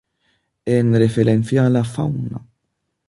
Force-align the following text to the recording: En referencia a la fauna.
En 0.65 0.95
referencia 0.97 1.67
a 1.67 1.69
la 1.69 1.83
fauna. 1.83 2.43